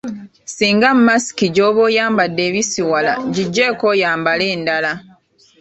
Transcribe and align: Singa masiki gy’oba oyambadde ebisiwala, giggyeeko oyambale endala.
Singa 0.55 0.89
masiki 1.05 1.45
gy’oba 1.55 1.79
oyambadde 1.89 2.41
ebisiwala, 2.49 3.11
giggyeeko 3.33 3.83
oyambale 3.93 4.45
endala. 4.55 4.93